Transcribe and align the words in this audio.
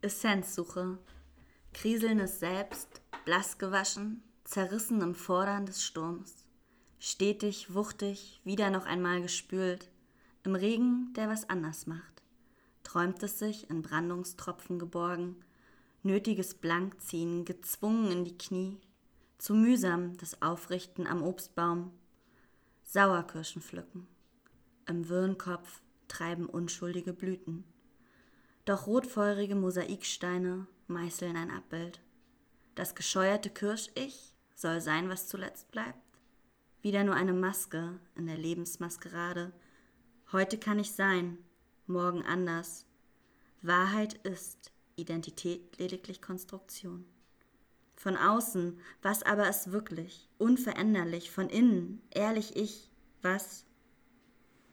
Essenzsuche. 0.00 0.96
Kriselndes 1.74 2.38
Selbst, 2.38 3.02
blass 3.24 3.58
gewaschen, 3.58 4.22
zerrissen 4.44 5.00
im 5.00 5.16
Fordern 5.16 5.66
des 5.66 5.82
Sturms. 5.82 6.44
Stetig, 7.00 7.74
wuchtig, 7.74 8.40
wieder 8.44 8.70
noch 8.70 8.86
einmal 8.86 9.20
gespült, 9.20 9.90
im 10.44 10.54
Regen, 10.54 11.12
der 11.14 11.28
was 11.28 11.50
anders 11.50 11.88
macht. 11.88 12.22
Träumt 12.84 13.20
es 13.24 13.40
sich 13.40 13.68
in 13.70 13.82
Brandungstropfen 13.82 14.78
geborgen, 14.78 15.34
nötiges 16.04 16.54
Blankziehen, 16.54 17.44
gezwungen 17.44 18.12
in 18.12 18.24
die 18.24 18.38
Knie, 18.38 18.78
zu 19.38 19.52
mühsam 19.52 20.16
das 20.18 20.40
Aufrichten 20.42 21.08
am 21.08 21.24
Obstbaum, 21.24 21.90
Sauerkirschen 22.84 23.62
pflücken. 23.62 24.06
Im 24.86 25.08
Wirrenkopf 25.08 25.82
treiben 26.06 26.46
unschuldige 26.46 27.12
Blüten. 27.12 27.64
Doch 28.68 28.86
rotfeurige 28.86 29.54
Mosaiksteine 29.54 30.66
meißeln 30.88 31.38
ein 31.38 31.50
Abbild. 31.50 32.02
Das 32.74 32.94
gescheuerte 32.94 33.48
Kirsch-Ich 33.48 34.34
soll 34.54 34.82
sein, 34.82 35.08
was 35.08 35.26
zuletzt 35.26 35.70
bleibt. 35.70 35.98
Wieder 36.82 37.02
nur 37.02 37.14
eine 37.14 37.32
Maske 37.32 37.98
in 38.14 38.26
der 38.26 38.36
Lebensmaskerade. 38.36 39.54
Heute 40.32 40.58
kann 40.58 40.78
ich 40.78 40.92
sein, 40.92 41.38
morgen 41.86 42.22
anders. 42.26 42.84
Wahrheit 43.62 44.12
ist 44.26 44.70
Identität 44.96 45.78
lediglich 45.78 46.20
Konstruktion. 46.20 47.06
Von 47.96 48.18
außen, 48.18 48.78
was 49.00 49.22
aber 49.22 49.48
ist 49.48 49.72
wirklich, 49.72 50.28
unveränderlich, 50.36 51.30
von 51.30 51.48
innen, 51.48 52.02
ehrlich 52.10 52.54
ich, 52.54 52.90
was 53.22 53.64